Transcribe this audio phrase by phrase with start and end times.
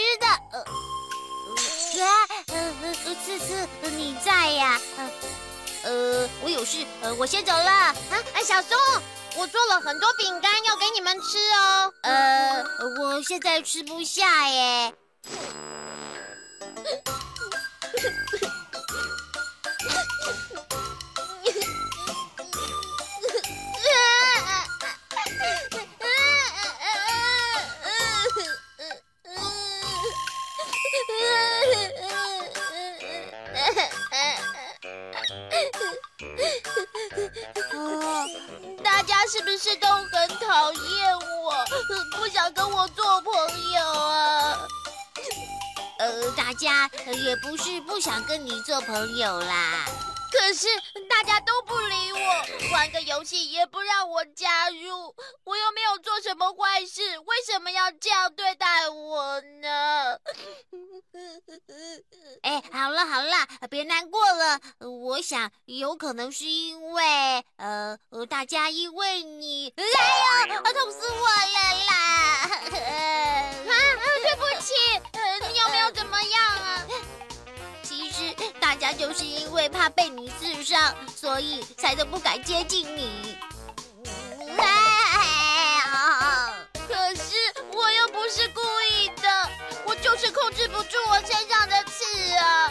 [0.00, 0.64] 吃的，呃，
[2.48, 2.72] 呃，
[3.22, 4.80] 次次你在呀？
[5.82, 7.70] 呃，我有事，呃，我先走了。
[7.70, 7.94] 啊，
[8.32, 8.78] 哎，小松，
[9.36, 11.92] 我做了很多饼干要给你们吃哦。
[12.02, 12.64] 呃，
[12.98, 14.94] 我现在吃不下耶。
[39.62, 41.52] 是都很讨厌我，
[42.16, 43.32] 不想跟我做朋
[43.72, 44.58] 友啊？
[45.98, 49.84] 呃，大家也不是不想跟你做朋友啦，
[50.32, 50.66] 可是
[51.22, 52.18] 大家都不理我，
[52.72, 60.18] 玩个游戏也不让我加入，我又没有做什么坏事，为什么要这样对待我呢？
[62.40, 64.58] 哎，好了好了，别难过了。
[64.78, 69.84] 我想有可能是因为，呃，大家因为你， 哎
[70.48, 72.48] 呦，痛死我了啦！
[73.68, 73.76] 啊，
[74.22, 74.72] 对不起，
[75.52, 76.86] 你有没有怎么样啊？
[78.20, 83.38] 是大家就是因为怕被你刺伤，所以才都不敢接近你。
[86.86, 87.34] 可是
[87.72, 88.60] 我又不是故
[88.90, 89.50] 意的，
[89.86, 92.04] 我就是控制不住我身上的刺
[92.36, 92.70] 啊！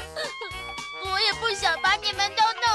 [1.05, 2.68] 我也不想把你们都弄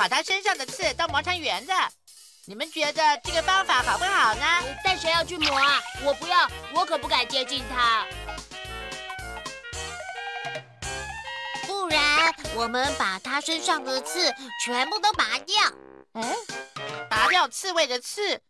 [0.00, 1.74] 把他身上的刺都磨成圆的。
[2.46, 4.46] 你们觉得这个方法好不好呢？
[4.82, 5.78] 但谁要去磨啊？
[6.02, 8.06] 我不要，我可不敢接近他。
[11.66, 14.34] 不然，我们把他身上的刺
[14.64, 15.54] 全部都拔掉。
[16.14, 16.34] 嗯，
[17.10, 18.40] 拔掉刺猬的刺，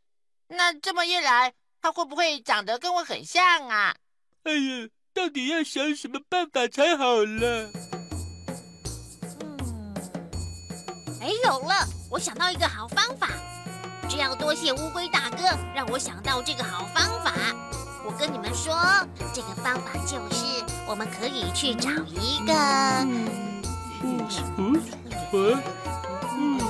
[0.46, 1.52] 那这么一来，
[1.82, 3.96] 他会不会长得跟我很像啊？
[4.44, 7.68] 哎呀，到底要想什么办法才好了？
[11.30, 13.28] 没，有了，我想到一个好方法。
[14.08, 17.30] 这要多谢乌龟大哥，让我想到这个好方法。
[18.04, 18.74] 我跟你们说，
[19.32, 22.52] 这个方法就是，我们可以去找一个。
[22.52, 23.62] 嗯
[24.02, 24.82] 嗯嗯
[25.32, 25.62] 嗯
[26.10, 26.60] 嗯，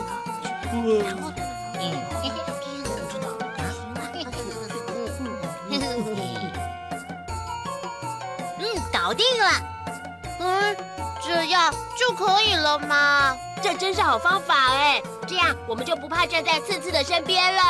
[8.93, 9.51] 搞定了。
[10.39, 10.77] 嗯，
[12.11, 13.37] 就可以了吗？
[13.63, 15.01] 这真是好方法哎。
[15.29, 17.63] 这样我们就不怕站在刺刺的身边了。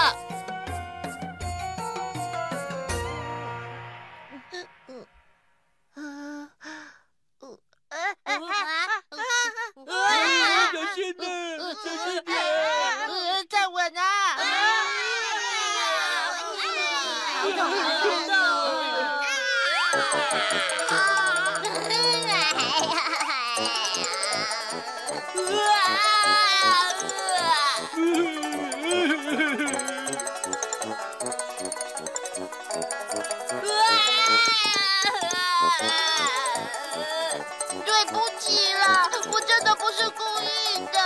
[38.02, 40.98] 对不起啦我真的不是故意的。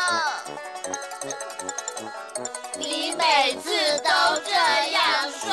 [2.78, 4.10] 你每次都
[4.44, 4.52] 这
[4.92, 5.52] 样说。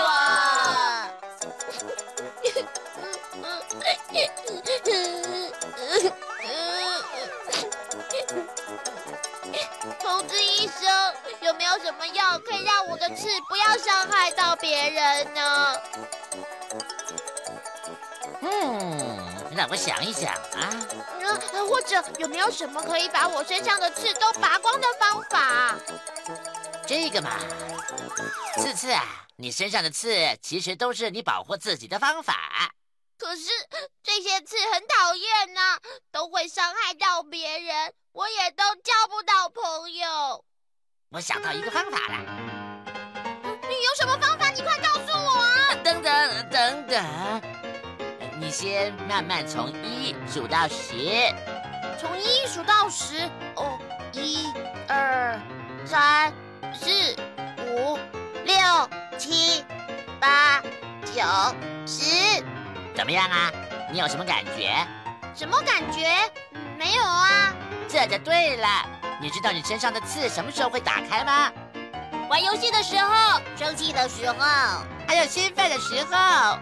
[10.00, 15.82] 通知医生有没有什么药可以让我的刺不要伤害到别人呢？
[18.42, 20.70] 嗯让我想一想啊。
[21.86, 25.75] 这有没有什么可以把我身上的刺都拔光的方法？
[26.88, 27.39] 这个嘛，
[28.57, 29.04] 刺刺啊，
[29.36, 32.72] 你身上的刺其实都是你保护自己的方法。
[33.18, 33.50] 可是
[34.01, 35.78] 这些刺很讨厌呐，
[36.12, 40.44] 都会伤害到别人，我也都交不到朋友。
[41.12, 42.18] 我想到一个方法了，
[43.69, 44.50] 你有什么方法？
[44.50, 45.75] 你快告诉我啊！
[45.84, 47.42] 等等等等，
[48.39, 51.31] 你先慢慢从一数到十。
[52.01, 53.77] 从一数到十，哦，
[54.12, 54.48] 一、
[54.88, 55.39] 二、
[55.86, 56.33] 三、
[56.74, 56.89] 四、
[57.59, 58.00] 五、
[58.44, 58.56] 六、
[59.19, 59.63] 七、
[60.19, 60.59] 八、
[61.06, 61.21] 九、
[61.86, 62.44] 十。
[62.95, 63.51] 怎么样啊？
[63.92, 64.74] 你有什么感觉？
[65.36, 66.09] 什么感觉？
[66.75, 67.53] 没有啊。
[67.88, 68.68] 这就对了。
[69.21, 71.51] 你知道你身上的刺什么时候会打开吗？
[72.31, 74.36] 玩游戏的时候，生气的时候，
[75.07, 76.57] 还有兴奋的时候。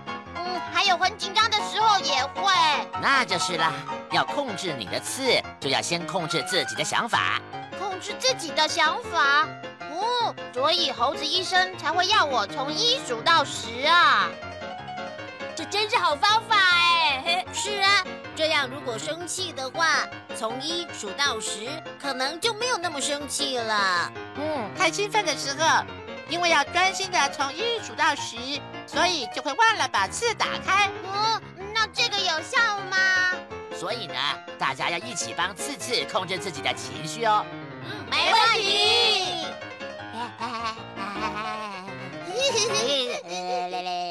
[0.79, 2.53] 嗯，还有很紧张的时候也会。
[3.01, 3.73] 那就是了。
[4.11, 5.21] 要控制你的刺，
[5.59, 7.39] 就要先控制自己的想法。
[7.77, 9.45] 控制自己的想法？
[9.91, 14.29] 哦，所以猴子医生才会要我从一数到十啊。
[15.53, 17.45] 这真是好方法哎！
[17.53, 18.03] 是啊，
[18.33, 21.67] 这样如果生气的话，从一数到十，
[22.01, 24.11] 可能就没有那么生气了。
[24.37, 25.83] 嗯，太兴奋的时候，
[26.29, 28.37] 因为要专心的从一数到十，
[28.85, 30.89] 所以就会忘了把刺打开。
[31.03, 31.41] 嗯，
[31.73, 32.97] 那这个有效吗？
[33.75, 34.15] 所以呢，
[34.57, 37.45] 大家要一起帮刺刺控制自己的情绪哦。
[37.83, 39.45] 嗯，没问题。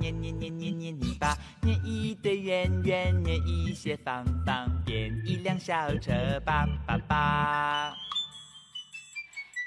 [0.00, 7.92] 捏捏捏捏捏泥巴，捏一堆圆圆，捏一些方方，变一辆小车，叭叭叭。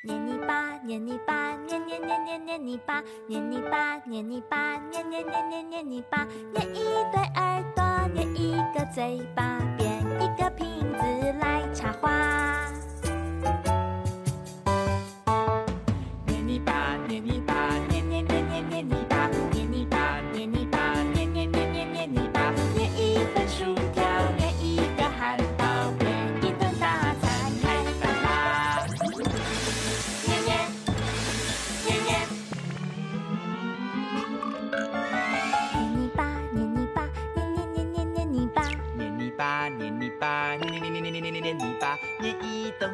[0.03, 6.81] 捏泥巴，捏泥巴，捏捏捏捏捏泥巴，捏泥巴，捏泥巴，捏捏捏捏捏泥巴，捏一
[7.13, 12.43] 对耳朵，捏一个嘴巴，变一个瓶子来插花。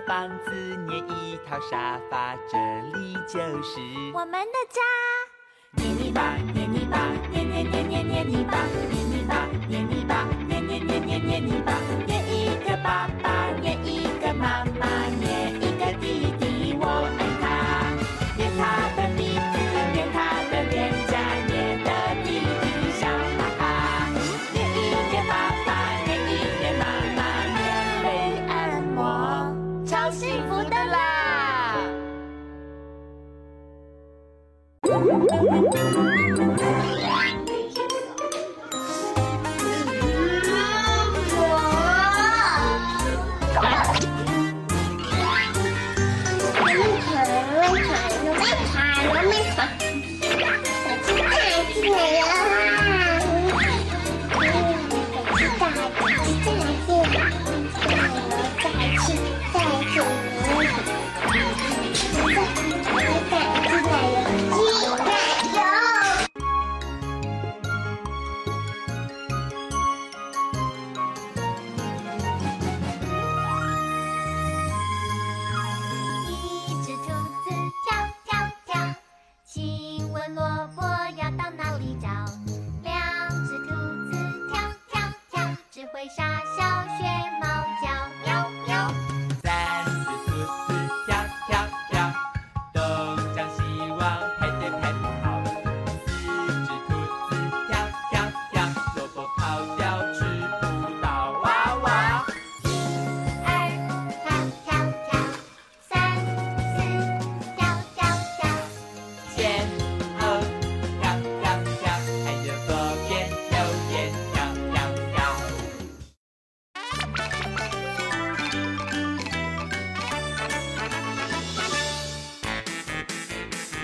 [0.07, 0.51] 房子
[0.87, 2.57] 捏一套沙发，这
[2.97, 3.79] 里就是
[4.11, 4.81] 我们的家。
[34.89, 36.18] Thank you.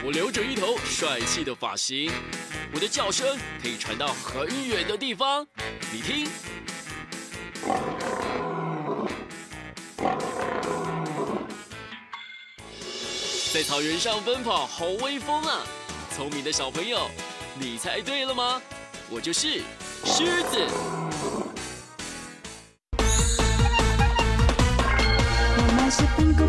[0.05, 2.11] 我留着一头帅气的发型，
[2.71, 5.47] 我的叫声可以传到很远的地方。
[5.91, 6.27] 你听，
[13.51, 15.63] 在草原上奔跑，好威风啊！
[16.15, 17.09] 聪明的小朋友，
[17.59, 18.61] 你猜对了吗？
[19.09, 19.63] 我就是
[20.05, 20.67] 狮子。
[25.57, 26.45] 我们是苹果，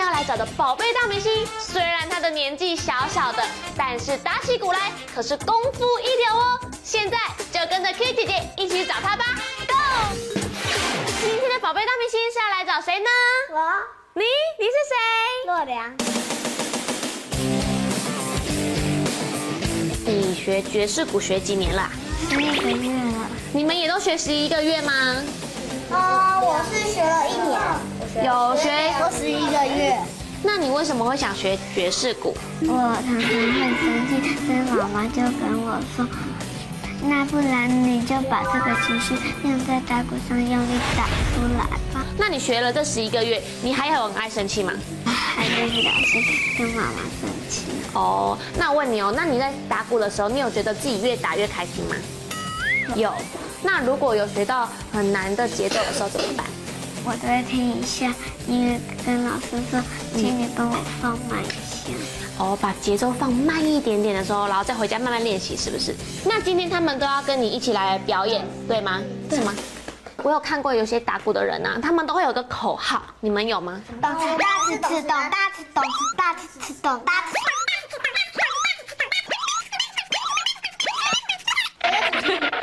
[0.00, 3.44] 要来找的宝贝大明星，虽然他的年纪小小的，
[3.76, 6.58] 但是打起鼓来可是功夫一流哦。
[6.82, 7.18] 现在
[7.52, 9.24] 就跟着 K 姐姐一起找他吧
[9.68, 10.16] ，Go！
[11.20, 13.08] 今天的宝贝大明星是要来找谁呢？
[13.52, 13.60] 我
[14.14, 14.24] 你，
[14.58, 14.96] 你是谁？
[15.46, 15.94] 洛良，
[20.06, 21.90] 你学爵士鼓学几年了？
[22.30, 23.28] 十一个月了。
[23.52, 24.92] 你们也都学十一个月吗？
[25.90, 27.60] 哦，我是学了一年，
[28.16, 28.70] 有学。
[28.98, 29.96] 过十一个月。
[30.42, 32.34] 那你为什么会想学爵士鼓？
[32.62, 36.06] 我常常会生气，所以妈妈就跟我说
[37.04, 39.14] ：“那不然你就把这个情绪
[39.44, 42.06] 用在打鼓上，用力打出来吧。
[42.16, 44.72] 那你学了这十一个月，你还有很爱生气吗？”
[45.04, 46.22] 还是不小心
[46.58, 47.64] 跟妈妈生气。
[47.92, 51.94] 哦，那我问你哦，那你在打鼓的时候，你有觉得自己越打越开心吗？
[52.94, 53.12] 有。
[53.62, 56.46] 那如果有学到很难的节奏的时候怎么办？
[57.04, 58.12] 我都会听一下
[58.46, 59.82] 音乐，跟老师说
[60.14, 61.90] ：“请你帮我放慢一下。
[62.38, 65.94] 哦，把节奏放慢一点点的时候，然后再回家慢慢练习，是不是？
[66.24, 69.00] 那今天他们都要跟你一起来表演，对吗？
[69.30, 69.54] 是吗？
[70.22, 73.80] 我有看过有些打鼓的人啊，他们都会有个口号，你们有吗？
[74.00, 77.36] 咚次大次次咚，大吃咚次大次次咚，大次。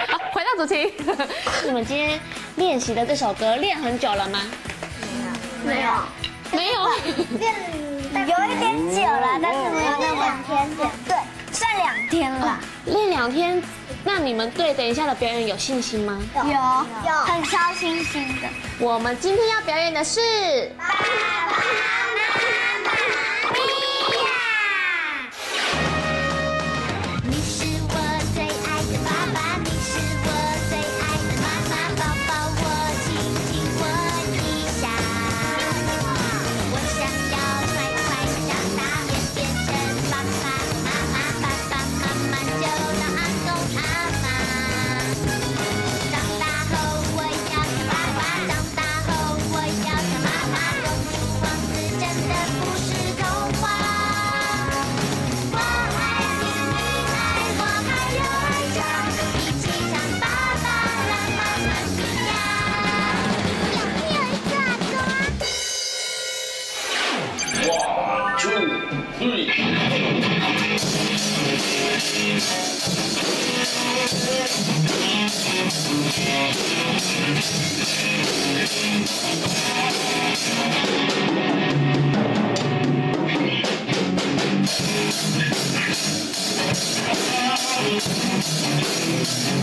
[0.08, 0.94] 好，回到主题，
[1.66, 2.20] 你们今天
[2.58, 4.42] 练习的这首歌练很久了吗？
[5.64, 5.92] 没有，
[6.52, 6.82] 没有。
[8.12, 10.70] 有一点久了，但是没有那两天，
[11.08, 11.16] 对，
[11.52, 12.60] 算两天了。
[12.86, 13.62] 练两天，
[14.04, 16.20] 那你们对等一下的表演有信心吗？
[16.36, 18.48] 有有，很超信心的。
[18.80, 20.72] 我们今天要表演的是。
[20.78, 21.87] 爸爸
[89.60, 89.62] 我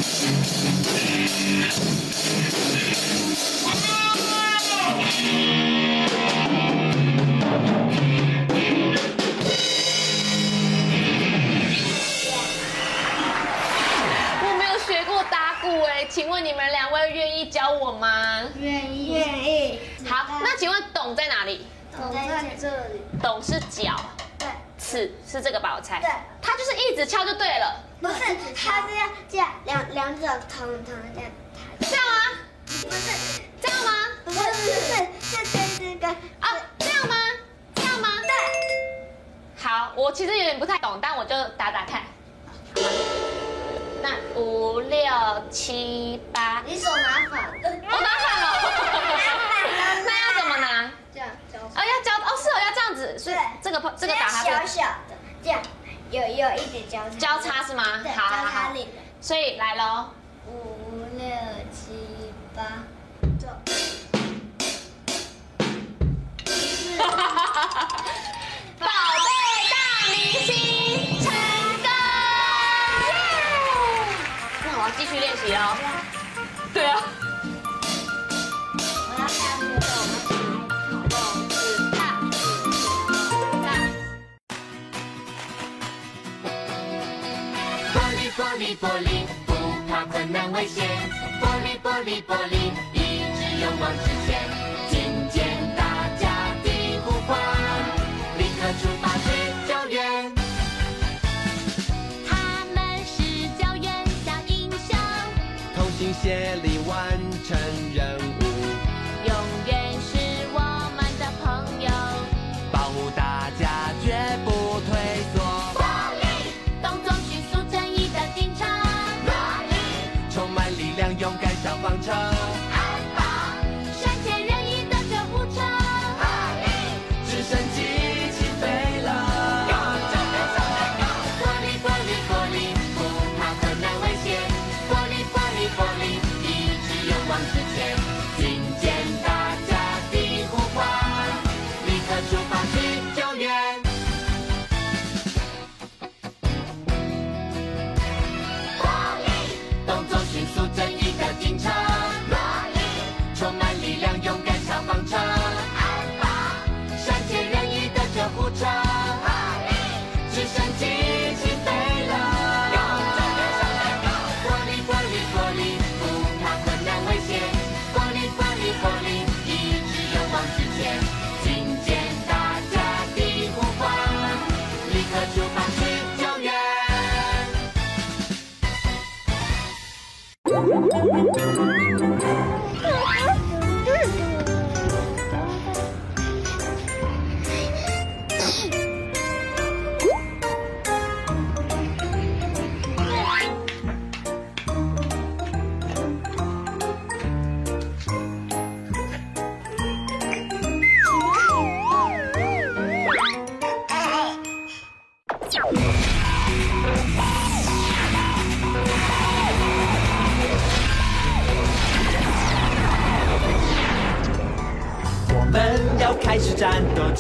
[14.59, 18.43] 没有学过打鼓哎，请问你们两位愿意教我吗？
[18.59, 19.79] 愿意愿意。
[20.09, 21.67] 好，那请问董在哪里？
[21.97, 23.01] 董在这里。
[23.23, 23.95] 董是脚，
[24.37, 25.75] 对，尺是这个吧？
[25.77, 26.01] 我猜。
[26.01, 26.11] 对，
[26.43, 27.84] 他就是一直敲就对了。
[28.01, 28.21] 不是，
[28.55, 31.31] 他是要这样两两者同同这样。
[31.81, 32.13] 这样吗？
[32.67, 33.91] 不是，这样吗？
[34.25, 36.49] 不是，不是是这个啊，
[36.79, 37.15] 这样吗？
[37.75, 38.09] 这样吗？
[38.23, 38.31] 对。
[39.57, 42.03] 好，我其实有点不太懂，但我就打打看。
[44.03, 45.01] 那五六
[45.51, 48.45] 七八，你手拿反了，我拿反了。
[50.05, 50.91] 那要怎么拿？
[51.13, 51.59] 这样交。
[51.59, 53.19] 哦，要交哦，是哦，要这样子。
[53.19, 55.63] 所以这个这个打它小小的，这样
[56.15, 57.17] 有有一点交叉。
[57.19, 57.83] 交叉是吗？
[58.03, 58.87] 对，好，交叉领。
[59.21, 60.11] 所以来喽，
[60.47, 61.27] 五六
[61.73, 62.63] 七八，
[63.39, 63.49] 走。
[68.79, 69.27] 宝贝
[69.71, 69.75] 大
[70.09, 70.17] 明
[70.47, 71.27] 星成
[71.83, 71.89] 功！
[74.63, 75.59] 那我要继续练习哦。
[88.37, 89.55] 玻璃玻璃，不
[89.89, 90.85] 怕困难危险。
[91.41, 94.43] 玻璃玻璃玻璃，一直勇往直前。
[94.91, 96.27] 听见大家
[96.65, 96.67] 的
[97.05, 97.39] 呼唤，
[98.37, 99.27] 立刻出发去
[99.69, 100.35] 救援。
[102.29, 102.77] 他们
[103.07, 103.23] 是
[103.57, 104.99] 救援小英雄，
[105.77, 106.74] 同心协力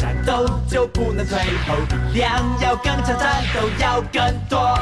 [0.04, 1.74] 战斗，就不能退后，
[2.12, 4.78] 力量要更强，战斗要更多。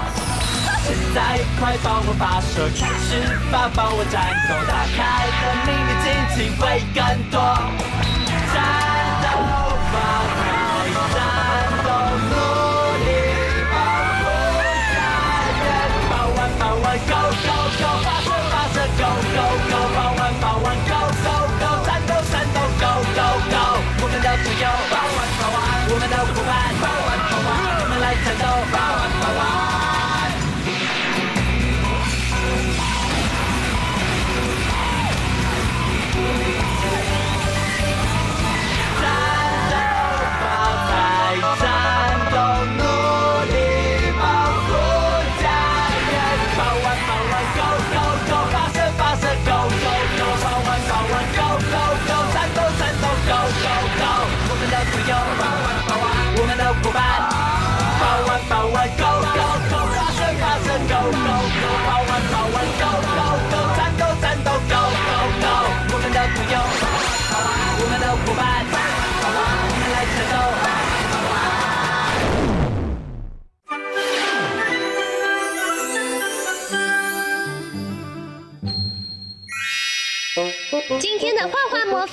[0.85, 4.99] 现在快帮我发射，开始吧，帮我战斗，打开
[5.39, 6.99] 的秘密惊奇会更
[7.31, 7.39] 多。
[8.53, 8.59] 战
[9.23, 9.27] 斗
[9.93, 9.95] 吧，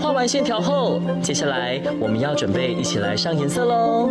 [0.00, 4.10] 画完线条后，接下来我们要准备一起来上颜色喽。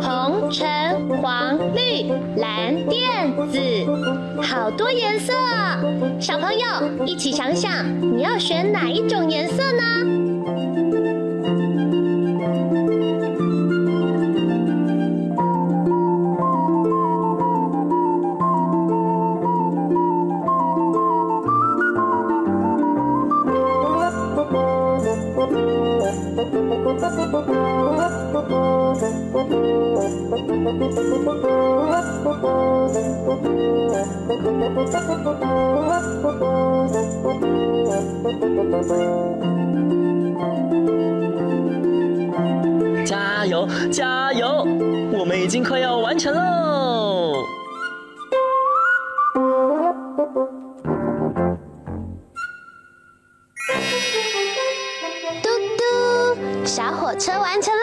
[0.00, 0.66] 红、橙、
[1.20, 3.60] 黄、绿、蓝、靛、紫，
[4.42, 5.32] 好多颜色！
[6.20, 9.82] 小朋友一起想想，你要选哪一种颜色呢？
[43.04, 44.66] 加油，加油！
[45.12, 47.34] 我们已经快要完成喽。
[55.42, 57.80] 嘟嘟，小火车完成了。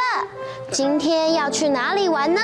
[0.72, 2.40] 今天要去哪里玩呢？